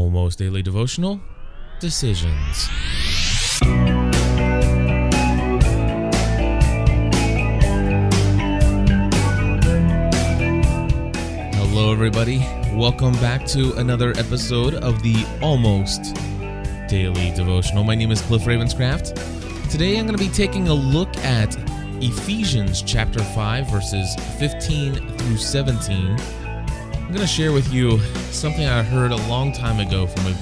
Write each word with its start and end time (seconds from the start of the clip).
Almost 0.00 0.38
Daily 0.38 0.62
Devotional 0.62 1.20
Decisions. 1.78 2.68
Hello, 11.52 11.92
everybody. 11.92 12.38
Welcome 12.72 13.12
back 13.16 13.44
to 13.48 13.74
another 13.74 14.12
episode 14.16 14.72
of 14.76 15.02
the 15.02 15.26
Almost 15.42 16.14
Daily 16.88 17.30
Devotional. 17.36 17.84
My 17.84 17.94
name 17.94 18.10
is 18.10 18.22
Cliff 18.22 18.44
Ravenscraft. 18.44 19.70
Today 19.70 19.98
I'm 19.98 20.06
going 20.06 20.16
to 20.16 20.24
be 20.24 20.30
taking 20.30 20.68
a 20.68 20.74
look 20.74 21.14
at 21.18 21.54
Ephesians 22.02 22.80
chapter 22.80 23.22
5, 23.22 23.70
verses 23.70 24.14
15 24.38 24.94
through 24.94 25.36
17 25.36 26.16
I'm 27.10 27.16
going 27.16 27.26
to 27.26 27.32
share 27.34 27.50
with 27.50 27.72
you 27.74 27.98
something 28.30 28.64
I 28.64 28.84
heard 28.84 29.10
a 29.10 29.16
long 29.28 29.50
time 29.50 29.80
ago 29.80 30.06
from 30.06 30.26
a 30.26 30.34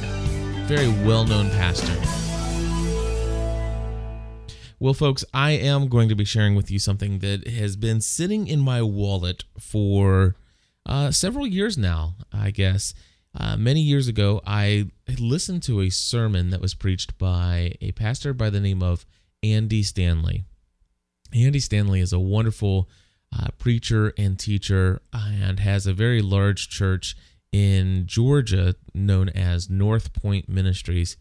very 0.67 0.89
well 1.03 1.25
known 1.25 1.49
pastor. 1.49 1.94
Well, 4.79 4.93
folks, 4.93 5.25
I 5.32 5.53
am 5.53 5.89
going 5.89 6.11
to 6.11 6.14
be 6.14 6.27
sharing 6.27 6.54
with 6.54 6.71
you 6.71 6.79
something 6.79 7.21
that 7.21 7.49
has 7.49 7.77
been 7.77 8.03
sitting 8.03 8.46
in 8.46 8.61
my 8.61 8.82
wallet 8.82 9.44
for 9.58 10.36
uh, 10.85 11.11
several 11.11 11.46
years 11.46 11.79
now, 11.79 12.17
I 12.35 12.50
guess. 12.50 12.93
Uh, 13.35 13.57
many 13.57 13.80
years 13.80 14.07
ago, 14.07 14.43
I 14.46 14.91
listened 15.19 15.63
to 15.63 15.80
a 15.80 15.89
sermon 15.89 16.50
that 16.50 16.61
was 16.61 16.75
preached 16.75 17.16
by 17.16 17.77
a 17.80 17.93
pastor 17.93 18.35
by 18.35 18.50
the 18.50 18.61
name 18.61 18.82
of 18.82 19.07
Andy 19.43 19.82
Stanley. 19.82 20.44
Andy 21.35 21.61
Stanley 21.61 22.00
is 22.00 22.13
a 22.13 22.21
wonderful 22.21 22.91
uh, 23.37 23.49
preacher 23.59 24.13
and 24.17 24.39
teacher 24.39 25.03
and 25.13 25.61
has 25.61 25.86
a 25.86 25.93
very 25.93 26.23
large 26.23 26.69
church 26.69 27.17
in 27.53 28.07
Georgia 28.07 28.75
known 28.95 29.29
as 29.31 29.71
North 29.71 30.13
Point 30.13 30.49
Ministries. 30.49 31.17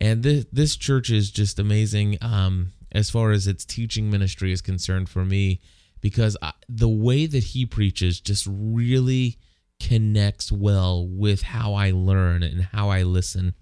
And 0.00 0.22
this, 0.22 0.46
this 0.52 0.76
church 0.76 1.10
is 1.10 1.30
just 1.30 1.58
amazing 1.58 2.18
um, 2.20 2.72
as 2.92 3.10
far 3.10 3.30
as 3.30 3.46
its 3.46 3.64
teaching 3.64 4.10
ministry 4.10 4.52
is 4.52 4.60
concerned 4.60 5.08
for 5.08 5.24
me 5.24 5.60
because 6.00 6.36
I, 6.42 6.52
the 6.68 6.88
way 6.88 7.26
that 7.26 7.44
he 7.44 7.64
preaches 7.66 8.20
just 8.20 8.46
really 8.50 9.38
connects 9.80 10.52
well 10.52 11.06
with 11.06 11.42
how 11.42 11.74
I 11.74 11.90
learn 11.92 12.42
and 12.42 12.62
how 12.62 12.90
I 12.90 13.02
listen. 13.02 13.54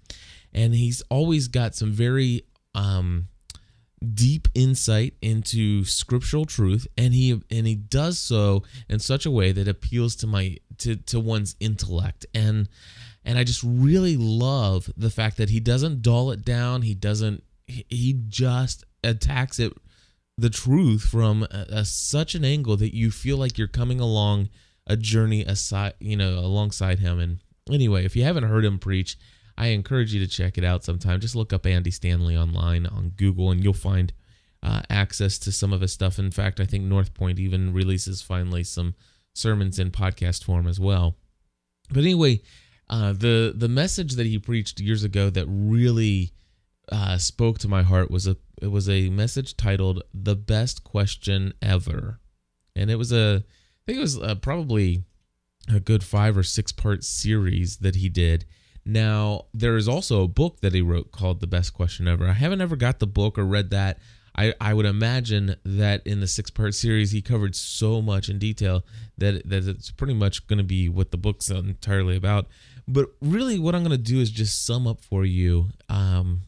And 0.53 0.75
he's 0.75 1.01
always 1.09 1.47
got 1.47 1.75
some 1.75 1.91
very 1.91 2.43
um, 2.75 3.27
deep 4.01 4.47
insight 4.55 5.13
into 5.21 5.85
scriptural 5.85 6.45
truth 6.45 6.87
and 6.97 7.13
he 7.13 7.39
and 7.51 7.67
he 7.67 7.75
does 7.75 8.17
so 8.17 8.63
in 8.89 8.99
such 8.99 9.25
a 9.25 9.31
way 9.31 9.51
that 9.51 9.67
appeals 9.67 10.15
to 10.15 10.27
my 10.27 10.57
to 10.79 10.95
to 10.95 11.19
one's 11.19 11.55
intellect. 11.59 12.25
And 12.33 12.67
and 13.23 13.37
I 13.37 13.43
just 13.43 13.61
really 13.63 14.17
love 14.17 14.89
the 14.97 15.11
fact 15.11 15.37
that 15.37 15.49
he 15.49 15.59
doesn't 15.59 16.01
dull 16.01 16.31
it 16.31 16.43
down. 16.43 16.81
He 16.81 16.95
doesn't 16.95 17.43
he 17.67 18.19
just 18.27 18.83
attacks 19.03 19.59
it 19.59 19.73
the 20.37 20.49
truth 20.49 21.03
from 21.03 21.43
a, 21.43 21.65
a, 21.69 21.85
such 21.85 22.33
an 22.33 22.43
angle 22.43 22.77
that 22.77 22.95
you 22.95 23.11
feel 23.11 23.37
like 23.37 23.57
you're 23.57 23.67
coming 23.67 23.99
along 23.99 24.49
a 24.87 24.97
journey 24.97 25.41
aside 25.43 25.93
you 25.99 26.17
know 26.17 26.39
alongside 26.39 26.99
him. 26.99 27.19
And 27.19 27.39
anyway 27.69 28.03
if 28.03 28.15
you 28.15 28.23
haven't 28.23 28.45
heard 28.45 28.65
him 28.65 28.79
preach 28.79 29.15
I 29.57 29.67
encourage 29.67 30.13
you 30.13 30.19
to 30.19 30.27
check 30.27 30.57
it 30.57 30.63
out 30.63 30.83
sometime. 30.83 31.19
Just 31.19 31.35
look 31.35 31.53
up 31.53 31.65
Andy 31.65 31.91
Stanley 31.91 32.35
online 32.35 32.85
on 32.85 33.13
Google 33.15 33.51
and 33.51 33.63
you'll 33.63 33.73
find 33.73 34.13
uh, 34.63 34.81
access 34.89 35.37
to 35.39 35.51
some 35.51 35.73
of 35.73 35.81
his 35.81 35.91
stuff. 35.91 36.19
In 36.19 36.31
fact, 36.31 36.59
I 36.59 36.65
think 36.65 36.83
North 36.83 37.13
Point 37.13 37.39
even 37.39 37.73
releases 37.73 38.21
finally 38.21 38.63
some 38.63 38.95
sermons 39.33 39.79
in 39.79 39.91
podcast 39.91 40.43
form 40.43 40.67
as 40.67 40.79
well. 40.79 41.15
But 41.89 42.03
anyway, 42.03 42.41
uh, 42.89 43.13
the 43.13 43.53
the 43.55 43.67
message 43.69 44.13
that 44.15 44.25
he 44.25 44.37
preached 44.37 44.79
years 44.79 45.03
ago 45.03 45.29
that 45.29 45.45
really 45.47 46.33
uh, 46.91 47.17
spoke 47.17 47.57
to 47.59 47.67
my 47.67 47.83
heart 47.83 48.11
was 48.11 48.27
a 48.27 48.37
it 48.61 48.67
was 48.67 48.89
a 48.89 49.09
message 49.09 49.57
titled 49.57 50.03
"The 50.13 50.35
Best 50.35 50.83
Question 50.83 51.53
Ever," 51.61 52.19
and 52.75 52.91
it 52.91 52.95
was 52.95 53.11
a 53.11 53.43
I 53.45 53.81
think 53.85 53.97
it 53.97 54.01
was 54.01 54.19
uh, 54.19 54.35
probably 54.35 55.03
a 55.73 55.79
good 55.79 56.03
five 56.03 56.37
or 56.37 56.43
six 56.43 56.71
part 56.71 57.03
series 57.03 57.77
that 57.77 57.95
he 57.95 58.09
did 58.09 58.45
now, 58.85 59.45
there 59.53 59.77
is 59.77 59.87
also 59.87 60.23
a 60.23 60.27
book 60.27 60.61
that 60.61 60.73
he 60.73 60.81
wrote 60.81 61.11
called 61.11 61.39
The 61.39 61.47
Best 61.47 61.73
Question 61.73 62.07
Ever. 62.07 62.27
I 62.27 62.33
haven't 62.33 62.61
ever 62.61 62.75
got 62.75 62.99
the 62.99 63.07
book 63.07 63.37
or 63.37 63.45
read 63.45 63.69
that. 63.69 63.99
I, 64.35 64.53
I 64.61 64.73
would 64.73 64.85
imagine 64.85 65.55
that 65.65 66.05
in 66.07 66.19
the 66.19 66.27
six 66.27 66.49
part 66.49 66.73
series, 66.73 67.11
he 67.11 67.21
covered 67.21 67.55
so 67.55 68.01
much 68.01 68.29
in 68.29 68.39
detail 68.39 68.83
that, 69.17 69.47
that 69.47 69.67
it's 69.67 69.91
pretty 69.91 70.13
much 70.13 70.47
going 70.47 70.57
to 70.57 70.63
be 70.63 70.89
what 70.89 71.11
the 71.11 71.17
book's 71.17 71.49
entirely 71.49 72.15
about. 72.15 72.47
But 72.87 73.09
really, 73.21 73.59
what 73.59 73.75
I'm 73.75 73.83
going 73.83 73.91
to 73.91 73.97
do 73.97 74.19
is 74.19 74.31
just 74.31 74.65
sum 74.65 74.87
up 74.87 75.01
for 75.01 75.25
you 75.25 75.69
um, 75.89 76.43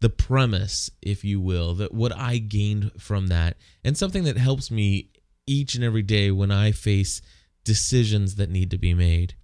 the 0.00 0.10
premise, 0.10 0.90
if 1.00 1.24
you 1.24 1.40
will, 1.40 1.74
that 1.76 1.94
what 1.94 2.14
I 2.14 2.38
gained 2.38 2.92
from 2.98 3.28
that, 3.28 3.56
and 3.84 3.96
something 3.96 4.24
that 4.24 4.36
helps 4.36 4.70
me 4.70 5.10
each 5.46 5.74
and 5.74 5.84
every 5.84 6.02
day 6.02 6.30
when 6.30 6.50
I 6.50 6.72
face 6.72 7.22
decisions 7.64 8.34
that 8.34 8.50
need 8.50 8.70
to 8.70 8.78
be 8.78 8.92
made 8.92 9.34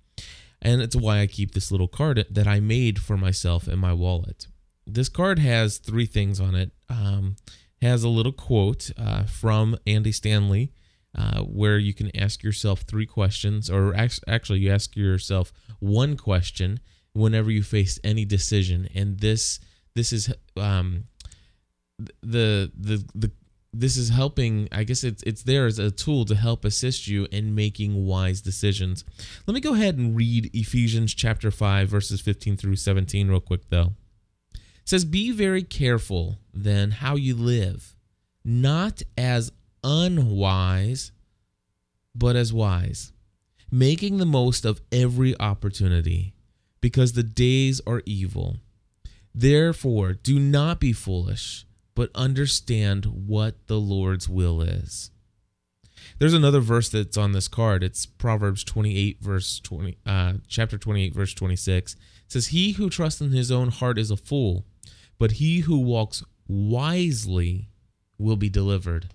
and 0.66 0.82
it's 0.82 0.96
why 0.96 1.20
I 1.20 1.28
keep 1.28 1.52
this 1.52 1.70
little 1.70 1.86
card 1.86 2.26
that 2.28 2.48
I 2.48 2.58
made 2.58 2.98
for 2.98 3.16
myself 3.16 3.68
in 3.68 3.78
my 3.78 3.92
wallet. 3.92 4.48
This 4.84 5.08
card 5.08 5.38
has 5.38 5.78
three 5.78 6.06
things 6.06 6.40
on 6.40 6.56
it. 6.56 6.72
Um, 6.88 7.36
has 7.80 8.02
a 8.02 8.08
little 8.08 8.32
quote 8.32 8.90
uh, 8.98 9.24
from 9.24 9.76
Andy 9.86 10.10
Stanley, 10.10 10.72
uh, 11.16 11.42
where 11.42 11.78
you 11.78 11.94
can 11.94 12.10
ask 12.16 12.42
yourself 12.42 12.80
three 12.80 13.06
questions, 13.06 13.70
or 13.70 13.94
actually, 13.94 14.58
you 14.58 14.72
ask 14.72 14.96
yourself 14.96 15.52
one 15.78 16.16
question 16.16 16.80
whenever 17.12 17.50
you 17.50 17.62
face 17.62 18.00
any 18.02 18.24
decision. 18.24 18.88
And 18.92 19.20
this 19.20 19.60
this 19.94 20.12
is 20.12 20.34
um, 20.56 21.04
the 22.22 22.72
the 22.76 23.04
the 23.14 23.30
this 23.80 23.96
is 23.96 24.08
helping 24.08 24.68
i 24.72 24.84
guess 24.84 25.04
it's 25.04 25.22
it's 25.24 25.42
there 25.42 25.66
as 25.66 25.78
a 25.78 25.90
tool 25.90 26.24
to 26.24 26.34
help 26.34 26.64
assist 26.64 27.06
you 27.06 27.26
in 27.30 27.54
making 27.54 28.06
wise 28.06 28.40
decisions. 28.40 29.04
Let 29.46 29.54
me 29.54 29.60
go 29.60 29.74
ahead 29.74 29.96
and 29.98 30.16
read 30.16 30.50
ephesians 30.54 31.14
chapter 31.14 31.50
5 31.50 31.88
verses 31.88 32.20
15 32.20 32.56
through 32.56 32.76
17 32.76 33.28
real 33.28 33.40
quick 33.40 33.68
though. 33.70 33.92
It 34.54 34.60
says 34.88 35.04
be 35.04 35.30
very 35.30 35.62
careful 35.62 36.38
then 36.54 36.90
how 36.92 37.16
you 37.16 37.34
live 37.34 37.94
not 38.44 39.02
as 39.18 39.52
unwise 39.84 41.12
but 42.14 42.36
as 42.36 42.52
wise 42.52 43.12
making 43.70 44.18
the 44.18 44.26
most 44.26 44.64
of 44.64 44.80
every 44.92 45.38
opportunity 45.40 46.34
because 46.80 47.12
the 47.12 47.22
days 47.22 47.80
are 47.86 48.02
evil. 48.06 48.56
Therefore 49.34 50.14
do 50.14 50.38
not 50.38 50.80
be 50.80 50.92
foolish 50.92 51.66
but 51.96 52.10
understand 52.14 53.06
what 53.06 53.66
the 53.66 53.80
Lord's 53.80 54.28
will 54.28 54.60
is. 54.60 55.10
There's 56.18 56.34
another 56.34 56.60
verse 56.60 56.90
that's 56.90 57.16
on 57.16 57.32
this 57.32 57.48
card. 57.48 57.82
It's 57.82 58.06
Proverbs 58.06 58.62
28 58.62 59.18
verse 59.20 59.58
20 59.58 59.98
uh, 60.06 60.34
chapter 60.46 60.78
28 60.78 61.14
verse 61.14 61.34
26. 61.34 61.94
It 61.94 61.98
says 62.28 62.48
he 62.48 62.72
who 62.72 62.88
trusts 62.88 63.20
in 63.20 63.32
his 63.32 63.50
own 63.50 63.70
heart 63.70 63.98
is 63.98 64.10
a 64.10 64.16
fool, 64.16 64.66
but 65.18 65.32
he 65.32 65.60
who 65.60 65.80
walks 65.80 66.22
wisely 66.46 67.70
will 68.18 68.36
be 68.36 68.50
delivered. 68.50 69.08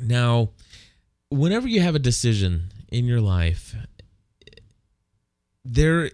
Now, 0.00 0.50
whenever 1.30 1.66
you 1.66 1.80
have 1.80 1.94
a 1.94 2.00
decision 2.00 2.70
in 2.92 3.06
your 3.06 3.20
life, 3.20 3.74
there 5.64 6.10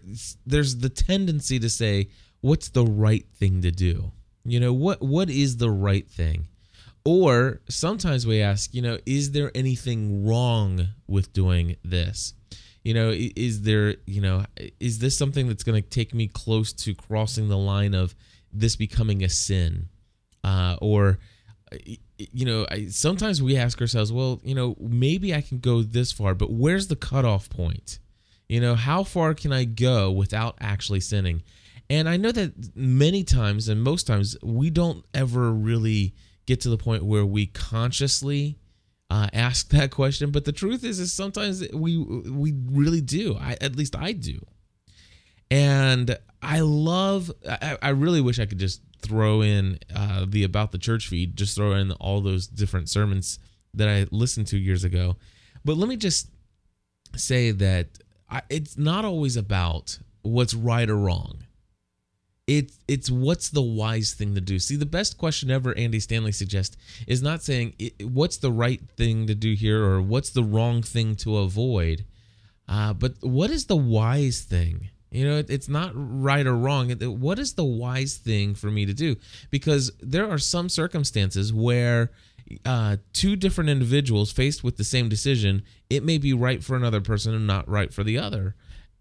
there's 0.46 0.76
the 0.76 0.88
tendency 0.88 1.58
to 1.58 1.68
say 1.68 2.08
what's 2.40 2.68
the 2.68 2.84
right 2.84 3.26
thing 3.36 3.60
to 3.62 3.70
do 3.70 4.12
you 4.44 4.60
know, 4.60 4.72
what 4.72 5.02
what 5.02 5.30
is 5.30 5.56
the 5.56 5.70
right 5.70 6.08
thing? 6.08 6.48
Or 7.04 7.60
sometimes 7.68 8.26
we 8.26 8.40
ask, 8.40 8.72
you 8.72 8.80
know, 8.80 8.98
is 9.04 9.32
there 9.32 9.50
anything 9.54 10.26
wrong 10.26 10.88
with 11.06 11.32
doing 11.32 11.76
this? 11.84 12.32
You 12.82 12.94
know, 12.94 13.12
is 13.14 13.62
there, 13.62 13.96
you 14.06 14.20
know, 14.20 14.44
is 14.80 14.98
this 14.98 15.16
something 15.16 15.48
that's 15.48 15.62
going 15.62 15.82
to 15.82 15.88
take 15.88 16.14
me 16.14 16.28
close 16.28 16.72
to 16.72 16.94
crossing 16.94 17.48
the 17.48 17.58
line 17.58 17.94
of 17.94 18.14
this 18.52 18.76
becoming 18.76 19.22
a 19.22 19.28
sin? 19.28 19.88
Uh, 20.42 20.76
or, 20.80 21.18
you 22.18 22.44
know, 22.44 22.66
sometimes 22.90 23.42
we 23.42 23.56
ask 23.56 23.80
ourselves, 23.80 24.12
well, 24.12 24.40
you 24.44 24.54
know, 24.54 24.76
maybe 24.78 25.34
I 25.34 25.40
can 25.40 25.58
go 25.58 25.82
this 25.82 26.12
far, 26.12 26.34
but 26.34 26.50
where's 26.50 26.88
the 26.88 26.96
cutoff 26.96 27.48
point? 27.48 27.98
You 28.48 28.60
know, 28.60 28.74
how 28.74 29.02
far 29.04 29.32
can 29.34 29.52
I 29.52 29.64
go 29.64 30.10
without 30.10 30.56
actually 30.60 31.00
sinning? 31.00 31.42
And 31.90 32.08
I 32.08 32.16
know 32.16 32.32
that 32.32 32.74
many 32.74 33.24
times 33.24 33.68
and 33.68 33.82
most 33.82 34.06
times 34.06 34.36
we 34.42 34.70
don't 34.70 35.04
ever 35.12 35.52
really 35.52 36.14
get 36.46 36.60
to 36.62 36.70
the 36.70 36.78
point 36.78 37.04
where 37.04 37.26
we 37.26 37.46
consciously 37.46 38.58
uh, 39.10 39.28
ask 39.32 39.68
that 39.68 39.90
question. 39.90 40.30
But 40.30 40.44
the 40.44 40.52
truth 40.52 40.84
is, 40.84 40.98
is 40.98 41.12
sometimes 41.12 41.66
we 41.72 41.98
we 41.98 42.54
really 42.70 43.00
do. 43.00 43.36
I 43.36 43.56
at 43.60 43.76
least 43.76 43.96
I 43.96 44.12
do. 44.12 44.44
And 45.50 46.18
I 46.42 46.60
love. 46.60 47.30
I, 47.48 47.76
I 47.82 47.88
really 47.90 48.20
wish 48.20 48.38
I 48.38 48.46
could 48.46 48.58
just 48.58 48.80
throw 49.02 49.42
in 49.42 49.78
uh, 49.94 50.24
the 50.26 50.44
about 50.44 50.72
the 50.72 50.78
church 50.78 51.08
feed. 51.08 51.36
Just 51.36 51.54
throw 51.54 51.72
in 51.72 51.92
all 51.92 52.20
those 52.22 52.46
different 52.46 52.88
sermons 52.88 53.38
that 53.74 53.88
I 53.88 54.06
listened 54.10 54.46
to 54.48 54.58
years 54.58 54.84
ago. 54.84 55.16
But 55.64 55.76
let 55.76 55.88
me 55.88 55.96
just 55.96 56.28
say 57.14 57.50
that 57.50 57.88
I, 58.30 58.42
it's 58.48 58.78
not 58.78 59.04
always 59.04 59.36
about 59.36 59.98
what's 60.22 60.54
right 60.54 60.88
or 60.88 60.96
wrong 60.96 61.44
It's 62.46 62.78
it's 62.86 63.10
what's 63.10 63.48
the 63.48 63.62
wise 63.62 64.12
thing 64.12 64.34
to 64.34 64.40
do. 64.40 64.58
See, 64.58 64.76
the 64.76 64.84
best 64.84 65.16
question 65.16 65.50
ever 65.50 65.76
Andy 65.78 65.98
Stanley 65.98 66.32
suggests 66.32 66.76
is 67.06 67.22
not 67.22 67.42
saying 67.42 67.74
what's 68.02 68.36
the 68.36 68.52
right 68.52 68.82
thing 68.96 69.26
to 69.28 69.34
do 69.34 69.54
here 69.54 69.82
or 69.82 70.02
what's 70.02 70.30
the 70.30 70.44
wrong 70.44 70.82
thing 70.82 71.14
to 71.16 71.38
avoid, 71.38 72.04
uh, 72.68 72.92
but 72.92 73.14
what 73.22 73.50
is 73.50 73.64
the 73.64 73.76
wise 73.76 74.40
thing? 74.40 74.90
You 75.10 75.24
know, 75.24 75.44
it's 75.48 75.68
not 75.68 75.92
right 75.94 76.46
or 76.46 76.56
wrong. 76.56 76.90
What 76.90 77.38
is 77.38 77.54
the 77.54 77.64
wise 77.64 78.16
thing 78.16 78.54
for 78.54 78.70
me 78.70 78.84
to 78.84 78.92
do? 78.92 79.16
Because 79.48 79.92
there 80.00 80.28
are 80.28 80.38
some 80.38 80.68
circumstances 80.68 81.52
where 81.52 82.10
uh, 82.66 82.96
two 83.12 83.36
different 83.36 83.70
individuals 83.70 84.32
faced 84.32 84.64
with 84.64 84.76
the 84.76 84.84
same 84.84 85.08
decision, 85.08 85.62
it 85.88 86.02
may 86.02 86.18
be 86.18 86.32
right 86.34 86.62
for 86.64 86.76
another 86.76 87.00
person 87.00 87.32
and 87.32 87.46
not 87.46 87.68
right 87.68 87.94
for 87.94 88.02
the 88.02 88.18
other. 88.18 88.54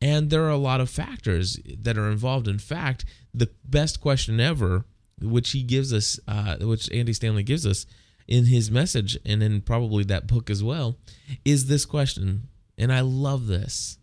And 0.04 0.30
there 0.30 0.44
are 0.44 0.50
a 0.50 0.58
lot 0.58 0.82
of 0.82 0.90
factors 0.90 1.58
that 1.80 1.98
are 1.98 2.12
involved. 2.12 2.50
In 2.50 2.60
fact, 2.60 3.06
the 3.34 3.50
best 3.64 4.02
question 4.02 4.38
ever, 4.42 4.84
which 5.22 5.52
he 5.52 5.64
gives 5.64 5.94
us, 5.94 6.20
uh, 6.28 6.58
which 6.58 6.92
Andy 6.92 7.14
Stanley 7.14 7.44
gives 7.44 7.66
us 7.66 7.86
in 8.28 8.48
his 8.48 8.70
message 8.70 9.18
and 9.26 9.42
in 9.42 9.62
probably 9.62 10.04
that 10.04 10.28
book 10.28 10.50
as 10.50 10.62
well, 10.62 10.98
is 11.46 11.68
this 11.68 11.86
question. 11.86 12.50
And 12.78 12.92
I 12.92 13.00
love 13.00 13.48
this 13.48 13.98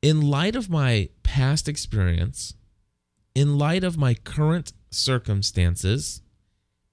in 0.00 0.20
light 0.20 0.54
of 0.54 0.70
my 0.70 1.08
past 1.24 1.68
experience, 1.68 2.54
in 3.34 3.58
light 3.58 3.82
of 3.82 3.98
my 3.98 4.14
current 4.14 4.72
circumstances, 4.92 6.22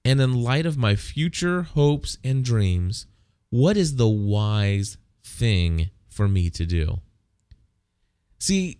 and 0.04 0.20
in 0.20 0.42
light 0.42 0.66
of 0.66 0.76
my 0.76 0.96
future 0.96 1.62
hopes 1.62 2.18
and 2.24 2.44
dreams, 2.44 3.06
what 3.50 3.76
is 3.76 3.94
the 3.94 4.08
wise 4.08 4.96
thing 5.22 5.90
for 6.08 6.26
me 6.26 6.50
to 6.50 6.66
do? 6.66 7.00
See, 8.38 8.78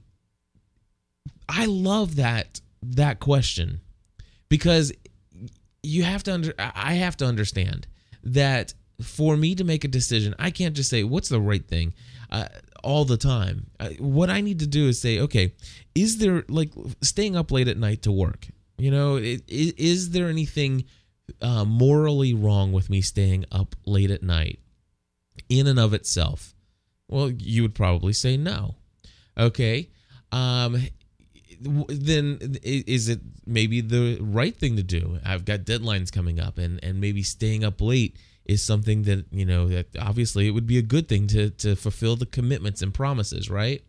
I 1.49 1.67
love 1.67 2.17
that 2.17 2.61
that 2.83 3.19
question 3.19 3.81
because 4.49 4.93
you 5.83 6.05
have 6.05 6.23
to 6.25 6.33
under 6.35 6.55
I 6.59 6.95
have 6.95 7.17
to 7.19 7.27
understand 7.27 7.87
that 8.23 8.75
for 9.03 9.37
me 9.37 9.55
to 9.55 9.65
make 9.65 9.85
a 9.85 9.89
decision, 9.89 10.35
I 10.39 10.51
can't 10.51 10.75
just 10.75 10.91
say 10.91 11.05
what's 11.05 11.29
the 11.29 11.41
right 11.41 11.67
thing. 11.67 11.95
Uh, 12.31 12.47
all 12.83 13.05
the 13.05 13.17
time. 13.17 13.67
Uh, 13.81 13.91
what 13.99 14.31
I 14.31 14.41
need 14.41 14.61
to 14.61 14.67
do 14.67 14.89
is 14.89 15.01
say, 15.01 15.21
okay, 15.21 15.55
is 15.95 16.19
there 16.19 16.45
like 16.49 16.73
staying 17.03 17.37
up 17.37 17.51
late 17.51 17.69
at 17.69 17.77
night 17.77 18.03
to 18.03 18.13
work? 18.13 18.47
You 18.79 18.91
know, 18.91 19.17
is, 19.17 19.43
is 19.49 20.11
there 20.11 20.29
anything 20.29 20.85
uh, 21.43 21.65
morally 21.65 22.35
wrong 22.35 22.73
with 22.73 22.91
me 22.91 23.01
staying 23.01 23.45
up 23.51 23.75
late 23.85 24.11
at 24.11 24.23
night 24.23 24.61
in 25.49 25.67
and 25.67 25.79
of 25.79 25.93
itself? 25.93 26.55
Well, 27.09 27.31
you 27.31 27.63
would 27.63 27.75
probably 27.75 28.13
say 28.13 28.37
no. 28.37 28.77
Okay. 29.39 29.89
Um, 30.33 30.83
then 31.61 32.59
is 32.63 33.09
it 33.09 33.21
maybe 33.47 33.81
the 33.81 34.19
right 34.21 34.57
thing 34.57 34.77
to 34.77 34.83
do? 34.83 35.19
I've 35.25 35.45
got 35.45 35.61
deadlines 35.61 36.13
coming 36.13 36.39
up, 36.39 36.59
and 36.59 36.79
and 36.83 37.01
maybe 37.01 37.23
staying 37.23 37.65
up 37.65 37.81
late 37.81 38.17
is 38.45 38.63
something 38.63 39.03
that 39.03 39.27
you 39.31 39.45
know 39.45 39.69
that 39.69 39.87
obviously 39.99 40.47
it 40.49 40.53
would 40.53 40.67
be 40.67 40.79
a 40.79 40.83
good 40.83 41.09
thing 41.09 41.27
to 41.29 41.51
to 41.51 41.77
fulfill 41.77 42.17
the 42.17 42.27
commitments 42.27 42.83
and 42.83 42.95
promises, 42.95 43.51
right? 43.51 43.83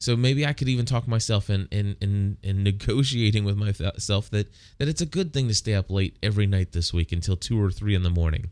So 0.00 0.16
maybe 0.16 0.46
I 0.46 0.52
could 0.52 0.68
even 0.68 0.86
talk 0.86 1.08
myself 1.08 1.50
in 1.50 1.68
in 1.70 1.96
in, 2.00 2.36
in 2.42 2.62
negotiating 2.70 3.44
with 3.44 3.56
myself 3.56 4.30
that 4.30 4.50
that 4.78 4.88
it's 4.88 5.00
a 5.00 5.06
good 5.06 5.32
thing 5.32 5.48
to 5.48 5.54
stay 5.54 5.74
up 5.74 5.90
late 5.90 6.16
every 6.22 6.46
night 6.46 6.72
this 6.72 6.92
week 6.92 7.12
until 7.12 7.36
two 7.36 7.60
or 7.60 7.70
three 7.70 7.94
in 7.94 8.02
the 8.02 8.10
morning. 8.10 8.50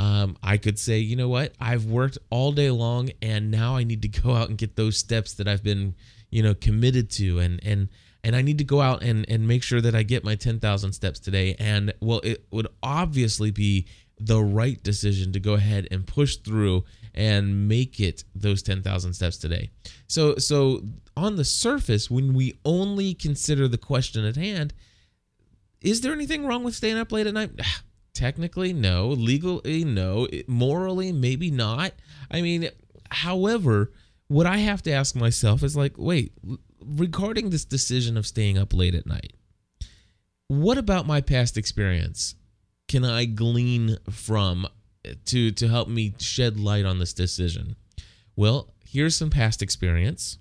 Um, 0.00 0.36
I 0.42 0.58
could 0.58 0.78
say, 0.78 0.98
you 0.98 1.16
know 1.16 1.28
what, 1.28 1.54
I've 1.60 1.86
worked 1.86 2.18
all 2.30 2.52
day 2.52 2.70
long, 2.70 3.10
and 3.20 3.50
now 3.50 3.76
I 3.76 3.84
need 3.84 4.02
to 4.02 4.08
go 4.08 4.32
out 4.32 4.48
and 4.48 4.56
get 4.56 4.76
those 4.76 4.96
steps 4.96 5.34
that 5.34 5.48
I've 5.48 5.64
been, 5.64 5.94
you 6.30 6.42
know, 6.42 6.54
committed 6.54 7.10
to, 7.12 7.40
and 7.40 7.60
and 7.64 7.88
and 8.22 8.36
I 8.36 8.42
need 8.42 8.58
to 8.58 8.64
go 8.64 8.80
out 8.80 9.02
and 9.02 9.28
and 9.28 9.48
make 9.48 9.62
sure 9.62 9.80
that 9.80 9.94
I 9.94 10.04
get 10.04 10.22
my 10.24 10.36
ten 10.36 10.60
thousand 10.60 10.92
steps 10.92 11.18
today. 11.18 11.56
And 11.58 11.92
well, 12.00 12.20
it 12.22 12.44
would 12.52 12.68
obviously 12.82 13.50
be 13.50 13.86
the 14.20 14.42
right 14.42 14.82
decision 14.82 15.32
to 15.32 15.40
go 15.40 15.54
ahead 15.54 15.88
and 15.90 16.06
push 16.06 16.36
through 16.36 16.84
and 17.14 17.68
make 17.68 18.00
it 18.00 18.24
those 18.34 18.62
10,000 18.62 19.12
steps 19.12 19.38
today. 19.38 19.70
So 20.06 20.36
so 20.36 20.82
on 21.16 21.36
the 21.36 21.44
surface 21.44 22.10
when 22.10 22.34
we 22.34 22.58
only 22.64 23.14
consider 23.14 23.68
the 23.68 23.78
question 23.78 24.24
at 24.24 24.36
hand, 24.36 24.74
is 25.80 26.00
there 26.00 26.12
anything 26.12 26.46
wrong 26.46 26.64
with 26.64 26.74
staying 26.74 26.98
up 26.98 27.12
late 27.12 27.26
at 27.26 27.34
night? 27.34 27.50
Technically 28.18 28.72
no, 28.72 29.08
legally 29.08 29.84
no, 29.84 30.26
morally 30.46 31.12
maybe 31.12 31.50
not. 31.50 31.92
I 32.30 32.42
mean, 32.42 32.68
however, 33.10 33.92
what 34.26 34.46
I 34.46 34.56
have 34.58 34.82
to 34.82 34.92
ask 34.92 35.14
myself 35.14 35.62
is 35.62 35.76
like, 35.76 35.94
wait, 35.96 36.32
regarding 36.84 37.50
this 37.50 37.64
decision 37.64 38.16
of 38.16 38.26
staying 38.26 38.58
up 38.58 38.74
late 38.74 38.94
at 38.94 39.06
night, 39.06 39.34
what 40.48 40.78
about 40.78 41.06
my 41.06 41.20
past 41.20 41.56
experience? 41.56 42.34
can 42.88 43.04
I 43.04 43.26
glean 43.26 43.98
from 44.10 44.66
to 45.26 45.52
to 45.52 45.68
help 45.68 45.88
me 45.88 46.14
shed 46.18 46.58
light 46.58 46.84
on 46.84 46.98
this 46.98 47.12
decision? 47.12 47.76
Well, 48.34 48.74
here's 48.84 49.14
some 49.14 49.30
past 49.30 49.62
experience. 49.62 50.38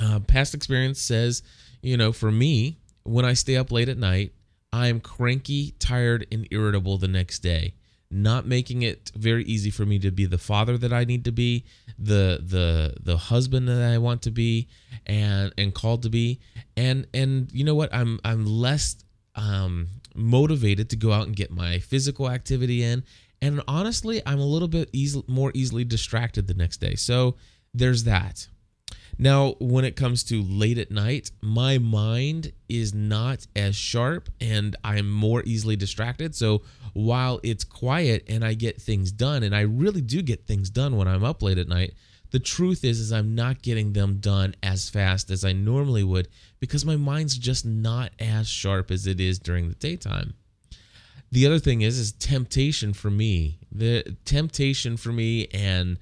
Uh, 0.00 0.20
past 0.20 0.54
experience 0.54 1.00
says, 1.00 1.42
you 1.82 1.96
know, 1.96 2.12
for 2.12 2.30
me, 2.30 2.78
when 3.02 3.24
I 3.24 3.34
stay 3.34 3.56
up 3.56 3.70
late 3.70 3.88
at 3.88 3.98
night, 3.98 4.32
I'm 4.72 5.00
cranky, 5.00 5.74
tired, 5.78 6.26
and 6.30 6.46
irritable 6.50 6.98
the 6.98 7.08
next 7.08 7.40
day, 7.40 7.74
not 8.10 8.46
making 8.46 8.82
it 8.82 9.10
very 9.14 9.44
easy 9.44 9.70
for 9.70 9.86
me 9.86 9.98
to 10.00 10.10
be 10.10 10.26
the 10.26 10.38
father 10.38 10.76
that 10.78 10.92
I 10.92 11.04
need 11.04 11.24
to 11.24 11.32
be, 11.32 11.64
the 11.98 12.42
the 12.44 12.94
the 13.02 13.16
husband 13.16 13.68
that 13.68 13.82
I 13.82 13.98
want 13.98 14.22
to 14.22 14.30
be, 14.30 14.68
and 15.06 15.52
and 15.56 15.74
called 15.74 16.02
to 16.02 16.10
be, 16.10 16.40
and 16.76 17.06
and 17.14 17.50
you 17.52 17.64
know 17.64 17.74
what? 17.74 17.92
I'm 17.94 18.20
I'm 18.24 18.44
less 18.46 18.96
um 19.34 19.88
motivated 20.14 20.90
to 20.90 20.96
go 20.96 21.12
out 21.12 21.26
and 21.26 21.36
get 21.36 21.50
my 21.50 21.78
physical 21.78 22.28
activity 22.30 22.82
in. 22.82 23.04
And 23.40 23.62
honestly, 23.68 24.20
I'm 24.26 24.40
a 24.40 24.46
little 24.46 24.68
bit 24.68 24.90
easy, 24.92 25.22
more 25.28 25.52
easily 25.54 25.84
distracted 25.84 26.48
the 26.48 26.54
next 26.54 26.78
day. 26.78 26.96
So 26.96 27.36
there's 27.72 28.04
that. 28.04 28.48
Now, 29.18 29.56
when 29.58 29.84
it 29.84 29.96
comes 29.96 30.22
to 30.24 30.42
late 30.42 30.78
at 30.78 30.92
night, 30.92 31.32
my 31.40 31.78
mind 31.78 32.52
is 32.68 32.94
not 32.94 33.46
as 33.56 33.74
sharp 33.74 34.28
and 34.40 34.76
I'm 34.84 35.10
more 35.10 35.42
easily 35.44 35.74
distracted. 35.74 36.36
So 36.36 36.62
while 36.94 37.40
it's 37.42 37.64
quiet 37.64 38.24
and 38.28 38.44
I 38.44 38.54
get 38.54 38.80
things 38.80 39.10
done, 39.10 39.42
and 39.42 39.56
I 39.56 39.62
really 39.62 40.02
do 40.02 40.22
get 40.22 40.46
things 40.46 40.70
done 40.70 40.96
when 40.96 41.08
I'm 41.08 41.24
up 41.24 41.42
late 41.42 41.58
at 41.58 41.66
night, 41.66 41.94
the 42.30 42.38
truth 42.38 42.84
is 42.84 43.00
is 43.00 43.12
I'm 43.12 43.34
not 43.34 43.62
getting 43.62 43.92
them 43.92 44.18
done 44.18 44.54
as 44.62 44.88
fast 44.88 45.30
as 45.30 45.44
I 45.44 45.52
normally 45.52 46.04
would 46.04 46.28
because 46.60 46.84
my 46.84 46.96
mind's 46.96 47.38
just 47.38 47.64
not 47.64 48.12
as 48.20 48.48
sharp 48.48 48.90
as 48.90 49.06
it 49.06 49.18
is 49.18 49.38
during 49.38 49.68
the 49.68 49.74
daytime. 49.74 50.34
The 51.32 51.46
other 51.46 51.58
thing 51.58 51.82
is 51.82 51.98
is 51.98 52.12
temptation 52.12 52.92
for 52.92 53.10
me. 53.10 53.58
The 53.72 54.16
temptation 54.24 54.96
for 54.96 55.10
me 55.10 55.48
and 55.48 55.98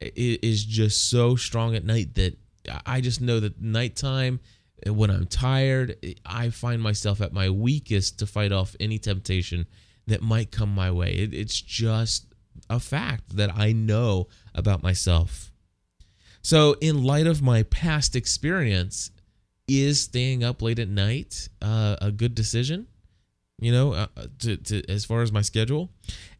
is 0.00 0.64
just 0.64 1.10
so 1.10 1.36
strong 1.36 1.74
at 1.74 1.84
night 1.84 2.14
that 2.14 2.38
I 2.86 3.00
just 3.00 3.20
know 3.20 3.40
that 3.40 3.60
nighttime 3.60 4.40
when 4.86 5.10
I'm 5.10 5.26
tired, 5.26 5.96
I 6.24 6.50
find 6.50 6.80
myself 6.80 7.20
at 7.20 7.32
my 7.32 7.50
weakest 7.50 8.18
to 8.20 8.26
fight 8.26 8.52
off 8.52 8.76
any 8.80 8.98
temptation 8.98 9.66
that 10.06 10.22
might 10.22 10.50
come 10.50 10.74
my 10.74 10.90
way. 10.90 11.12
it's 11.32 11.60
just 11.60 12.26
a 12.68 12.80
fact 12.80 13.36
that 13.36 13.54
I 13.56 13.72
know 13.72 14.28
about 14.54 14.82
myself. 14.82 15.52
So, 16.42 16.76
in 16.80 17.04
light 17.04 17.26
of 17.26 17.42
my 17.42 17.64
past 17.64 18.16
experience, 18.16 19.10
is 19.68 20.02
staying 20.02 20.42
up 20.42 20.62
late 20.62 20.78
at 20.78 20.88
night 20.88 21.48
uh, 21.62 21.96
a 22.00 22.10
good 22.10 22.34
decision? 22.34 22.86
You 23.60 23.72
know, 23.72 23.92
uh, 23.92 24.06
uh, 24.16 24.26
to, 24.38 24.56
to 24.56 24.90
as 24.90 25.04
far 25.04 25.20
as 25.20 25.30
my 25.30 25.42
schedule, 25.42 25.90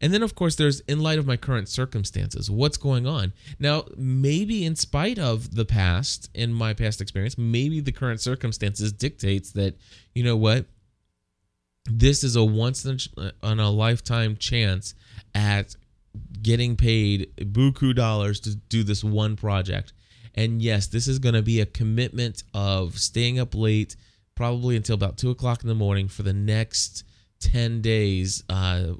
and 0.00 0.12
then 0.12 0.22
of 0.22 0.34
course 0.34 0.56
there's 0.56 0.80
in 0.80 1.00
light 1.00 1.18
of 1.18 1.26
my 1.26 1.36
current 1.36 1.68
circumstances, 1.68 2.50
what's 2.50 2.78
going 2.78 3.06
on 3.06 3.34
now? 3.58 3.84
Maybe 3.96 4.64
in 4.64 4.74
spite 4.74 5.18
of 5.18 5.54
the 5.54 5.66
past, 5.66 6.30
in 6.34 6.52
my 6.54 6.72
past 6.72 7.00
experience, 7.00 7.36
maybe 7.36 7.80
the 7.80 7.92
current 7.92 8.22
circumstances 8.22 8.90
dictates 8.92 9.52
that 9.52 9.76
you 10.14 10.24
know 10.24 10.36
what, 10.36 10.64
this 11.84 12.24
is 12.24 12.36
a 12.36 12.44
once 12.44 12.86
in 12.86 13.00
a 13.42 13.70
lifetime 13.70 14.36
chance 14.36 14.94
at 15.34 15.76
getting 16.42 16.76
paid 16.76 17.30
buku 17.38 17.94
dollars 17.94 18.40
to 18.40 18.54
do 18.54 18.82
this 18.82 19.04
one 19.04 19.36
project. 19.36 19.92
And 20.34 20.62
yes, 20.62 20.86
this 20.86 21.08
is 21.08 21.18
going 21.18 21.34
to 21.34 21.42
be 21.42 21.60
a 21.60 21.66
commitment 21.66 22.44
of 22.54 22.98
staying 22.98 23.38
up 23.38 23.54
late, 23.54 23.96
probably 24.34 24.76
until 24.76 24.94
about 24.94 25.18
two 25.18 25.30
o'clock 25.30 25.62
in 25.62 25.68
the 25.68 25.74
morning 25.74 26.08
for 26.08 26.22
the 26.22 26.32
next 26.32 27.04
10 27.40 27.80
days, 27.82 28.44
uh, 28.48 28.94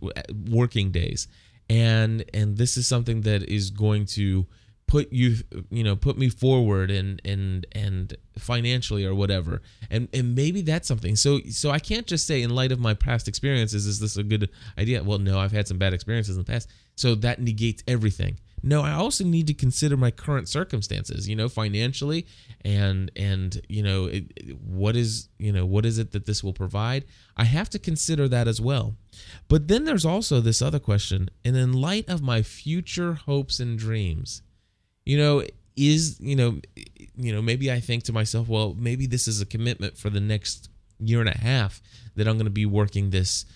working 0.48 0.90
days. 0.90 1.28
And, 1.68 2.24
and 2.34 2.56
this 2.56 2.76
is 2.76 2.86
something 2.86 3.20
that 3.22 3.44
is 3.44 3.70
going 3.70 4.06
to 4.06 4.46
put 4.90 5.12
you 5.12 5.36
you 5.70 5.84
know 5.84 5.94
put 5.94 6.18
me 6.18 6.28
forward 6.28 6.90
and 6.90 7.22
and 7.24 7.64
and 7.72 8.16
financially 8.36 9.06
or 9.06 9.14
whatever. 9.14 9.62
And 9.88 10.08
and 10.12 10.34
maybe 10.34 10.62
that's 10.62 10.88
something. 10.88 11.14
So 11.14 11.38
so 11.50 11.70
i 11.70 11.78
can't 11.78 12.06
just 12.06 12.26
say 12.26 12.42
in 12.42 12.50
light 12.50 12.72
of 12.72 12.80
my 12.80 12.94
past 12.94 13.28
experiences 13.28 13.86
is 13.86 14.00
this 14.00 14.16
a 14.16 14.24
good 14.24 14.50
idea? 14.76 15.02
Well 15.02 15.18
no 15.18 15.38
i've 15.38 15.52
had 15.52 15.68
some 15.68 15.78
bad 15.78 15.94
experiences 15.94 16.36
in 16.36 16.42
the 16.42 16.52
past. 16.52 16.68
So 16.96 17.14
that 17.16 17.40
negates 17.40 17.84
everything 17.86 18.38
No, 18.62 18.82
I 18.82 18.92
also 18.92 19.24
need 19.24 19.46
to 19.46 19.54
consider 19.54 19.96
my 19.96 20.10
current 20.10 20.48
circumstances, 20.48 21.28
you 21.28 21.36
know, 21.36 21.48
financially 21.48 22.26
and 22.62 23.10
and 23.16 23.60
you 23.68 23.82
know, 23.82 24.06
it, 24.06 24.56
what 24.58 24.96
is, 24.96 25.28
you 25.38 25.52
know, 25.52 25.64
what 25.64 25.86
is 25.86 25.98
it 25.98 26.12
that 26.12 26.26
this 26.26 26.44
will 26.44 26.52
provide? 26.52 27.04
I 27.36 27.44
have 27.44 27.70
to 27.70 27.78
consider 27.78 28.28
that 28.28 28.48
as 28.48 28.60
well. 28.60 28.96
But 29.48 29.68
then 29.68 29.84
there's 29.84 30.04
also 30.04 30.40
this 30.40 30.60
other 30.60 30.78
question, 30.78 31.30
and 31.44 31.56
in 31.56 31.72
light 31.72 32.08
of 32.08 32.22
my 32.22 32.42
future 32.42 33.14
hopes 33.14 33.60
and 33.60 33.78
dreams, 33.78 34.42
you 35.06 35.16
know, 35.16 35.44
is, 35.76 36.18
you 36.20 36.36
know, 36.36 36.60
you 37.16 37.32
know, 37.32 37.40
maybe 37.40 37.72
I 37.72 37.80
think 37.80 38.04
to 38.04 38.12
myself, 38.12 38.48
well, 38.48 38.74
maybe 38.78 39.06
this 39.06 39.26
is 39.26 39.40
a 39.40 39.46
commitment 39.46 39.96
for 39.96 40.10
the 40.10 40.20
next 40.20 40.68
year 40.98 41.20
and 41.20 41.28
a 41.28 41.38
half 41.38 41.80
that 42.16 42.28
I'm 42.28 42.34
going 42.34 42.44
to 42.44 42.50
be 42.50 42.66
working 42.66 43.10
this, 43.10 43.46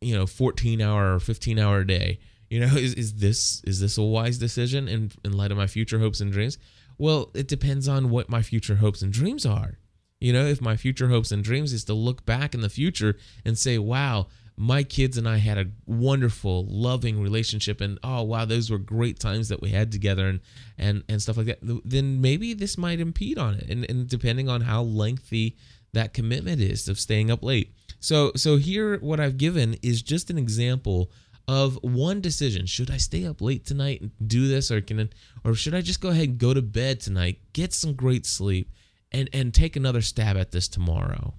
you 0.00 0.16
know, 0.16 0.26
14 0.26 0.80
hour 0.80 1.14
or 1.14 1.20
15 1.20 1.58
hour 1.58 1.84
day 1.84 2.18
you 2.50 2.60
know, 2.60 2.66
is, 2.76 2.94
is 2.94 3.14
this 3.14 3.62
is 3.64 3.80
this 3.80 3.96
a 3.96 4.02
wise 4.02 4.36
decision 4.36 4.88
in 4.88 5.12
in 5.24 5.32
light 5.32 5.50
of 5.50 5.56
my 5.56 5.66
future 5.66 5.98
hopes 5.98 6.20
and 6.20 6.30
dreams? 6.30 6.58
Well, 6.98 7.30
it 7.32 7.48
depends 7.48 7.88
on 7.88 8.10
what 8.10 8.28
my 8.28 8.42
future 8.42 8.76
hopes 8.76 9.00
and 9.00 9.10
dreams 9.10 9.46
are. 9.46 9.78
You 10.20 10.34
know, 10.34 10.44
if 10.44 10.60
my 10.60 10.76
future 10.76 11.08
hopes 11.08 11.32
and 11.32 11.42
dreams 11.42 11.72
is 11.72 11.84
to 11.84 11.94
look 11.94 12.26
back 12.26 12.52
in 12.52 12.60
the 12.60 12.68
future 12.68 13.16
and 13.42 13.56
say, 13.56 13.78
"Wow, 13.78 14.26
my 14.54 14.82
kids 14.82 15.16
and 15.16 15.26
I 15.26 15.38
had 15.38 15.56
a 15.56 15.70
wonderful, 15.86 16.66
loving 16.66 17.22
relationship, 17.22 17.80
and 17.80 17.98
oh 18.04 18.22
wow, 18.24 18.44
those 18.44 18.70
were 18.70 18.76
great 18.76 19.18
times 19.18 19.48
that 19.48 19.62
we 19.62 19.70
had 19.70 19.90
together, 19.90 20.28
and 20.28 20.40
and 20.76 21.04
and 21.08 21.22
stuff 21.22 21.38
like 21.38 21.46
that," 21.46 21.60
then 21.86 22.20
maybe 22.20 22.52
this 22.52 22.76
might 22.76 23.00
impede 23.00 23.38
on 23.38 23.54
it, 23.54 23.70
and 23.70 23.88
and 23.88 24.06
depending 24.08 24.50
on 24.50 24.60
how 24.60 24.82
lengthy 24.82 25.56
that 25.94 26.12
commitment 26.12 26.60
is 26.60 26.88
of 26.88 27.00
staying 27.00 27.30
up 27.30 27.42
late. 27.42 27.72
So 28.00 28.32
so 28.36 28.58
here, 28.58 28.98
what 28.98 29.20
I've 29.20 29.38
given 29.38 29.78
is 29.82 30.02
just 30.02 30.28
an 30.28 30.36
example 30.36 31.10
of 31.50 31.76
one 31.82 32.20
decision. 32.20 32.64
Should 32.64 32.92
I 32.92 32.96
stay 32.96 33.26
up 33.26 33.40
late 33.40 33.66
tonight 33.66 34.00
and 34.00 34.12
do 34.24 34.46
this 34.46 34.70
or 34.70 34.80
can 34.80 35.10
or 35.44 35.54
should 35.54 35.74
I 35.74 35.80
just 35.80 36.00
go 36.00 36.10
ahead 36.10 36.28
and 36.28 36.38
go 36.38 36.54
to 36.54 36.62
bed 36.62 37.00
tonight, 37.00 37.40
get 37.52 37.74
some 37.74 37.94
great 37.94 38.24
sleep 38.24 38.70
and 39.10 39.28
and 39.32 39.52
take 39.52 39.74
another 39.74 40.00
stab 40.00 40.36
at 40.36 40.52
this 40.52 40.68
tomorrow? 40.68 41.34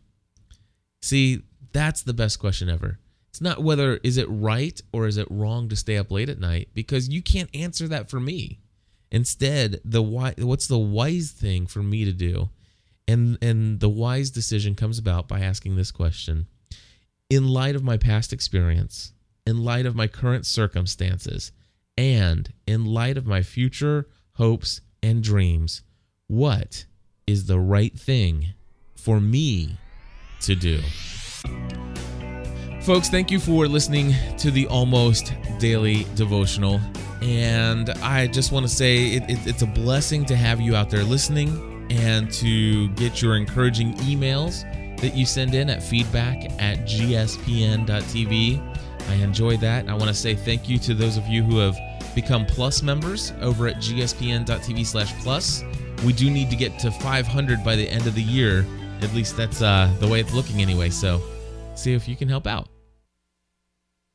See, 1.01 1.43
that's 1.71 2.03
the 2.03 2.13
best 2.13 2.39
question 2.39 2.69
ever. 2.69 2.99
It's 3.29 3.39
not 3.39 3.63
whether 3.63 4.01
is 4.03 4.17
it 4.17 4.27
right 4.29 4.81
or 4.91 5.07
is 5.07 5.15
it 5.15 5.31
wrong 5.31 5.69
to 5.69 5.77
stay 5.77 5.95
up 5.95 6.11
late 6.11 6.27
at 6.27 6.41
night 6.41 6.67
because 6.73 7.07
you 7.07 7.21
can't 7.21 7.49
answer 7.55 7.87
that 7.87 8.09
for 8.09 8.19
me. 8.19 8.59
Instead, 9.13 9.79
the 9.85 10.01
why 10.01 10.33
what's 10.39 10.67
the 10.67 10.77
wise 10.77 11.31
thing 11.31 11.67
for 11.67 11.81
me 11.81 12.03
to 12.03 12.11
do? 12.11 12.49
And 13.07 13.37
and 13.41 13.79
the 13.79 13.87
wise 13.87 14.29
decision 14.29 14.75
comes 14.75 14.99
about 14.99 15.29
by 15.29 15.39
asking 15.39 15.77
this 15.77 15.91
question. 15.91 16.47
In 17.29 17.47
light 17.47 17.77
of 17.77 17.83
my 17.83 17.95
past 17.95 18.33
experience, 18.33 19.13
in 19.45 19.63
light 19.63 19.85
of 19.85 19.95
my 19.95 20.07
current 20.07 20.45
circumstances 20.45 21.51
and 21.97 22.53
in 22.65 22.85
light 22.85 23.17
of 23.17 23.25
my 23.25 23.41
future 23.41 24.07
hopes 24.33 24.81
and 25.03 25.23
dreams, 25.23 25.81
what 26.27 26.85
is 27.27 27.45
the 27.45 27.59
right 27.59 27.97
thing 27.97 28.47
for 28.95 29.19
me 29.19 29.77
to 30.41 30.55
do? 30.55 30.79
Folks, 32.81 33.09
thank 33.09 33.29
you 33.29 33.39
for 33.39 33.67
listening 33.67 34.15
to 34.39 34.49
the 34.49 34.65
Almost 34.67 35.33
Daily 35.59 36.07
Devotional. 36.15 36.81
And 37.21 37.91
I 38.01 38.25
just 38.25 38.51
want 38.51 38.65
to 38.65 38.71
say 38.71 39.15
it, 39.15 39.29
it, 39.29 39.37
it's 39.45 39.61
a 39.61 39.67
blessing 39.67 40.25
to 40.25 40.35
have 40.35 40.59
you 40.59 40.75
out 40.75 40.89
there 40.89 41.03
listening 41.03 41.87
and 41.91 42.31
to 42.31 42.87
get 42.89 43.21
your 43.21 43.35
encouraging 43.35 43.93
emails 43.97 44.63
that 44.99 45.15
you 45.15 45.27
send 45.27 45.53
in 45.53 45.69
at 45.69 45.83
feedback 45.83 46.45
at 46.59 46.79
gspn.tv. 46.87 48.59
I 49.09 49.15
enjoy 49.15 49.57
that. 49.57 49.89
I 49.89 49.93
want 49.93 50.07
to 50.07 50.13
say 50.13 50.35
thank 50.35 50.69
you 50.69 50.77
to 50.79 50.93
those 50.93 51.17
of 51.17 51.27
you 51.27 51.43
who 51.43 51.57
have 51.57 51.77
become 52.15 52.45
plus 52.45 52.81
members 52.83 53.33
over 53.41 53.67
at 53.67 53.77
gspn.tv 53.77 54.85
slash 54.85 55.13
plus. 55.21 55.63
We 56.05 56.13
do 56.13 56.29
need 56.29 56.49
to 56.49 56.55
get 56.55 56.79
to 56.79 56.91
500 56.91 57.63
by 57.63 57.75
the 57.75 57.87
end 57.87 58.07
of 58.07 58.15
the 58.15 58.23
year. 58.23 58.65
At 59.01 59.13
least 59.13 59.37
that's 59.37 59.61
uh, 59.61 59.93
the 59.99 60.07
way 60.07 60.19
it's 60.19 60.33
looking 60.33 60.61
anyway. 60.61 60.89
So 60.89 61.21
see 61.75 61.93
if 61.93 62.07
you 62.07 62.15
can 62.15 62.27
help 62.27 62.47
out. 62.47 62.67